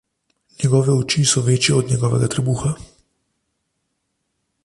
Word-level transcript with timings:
Njegove 0.63 0.93
oči 1.01 1.25
so 1.31 1.43
večje 1.49 1.75
od 1.81 1.91
njegovega 1.93 2.31
trebuha. 2.35 2.73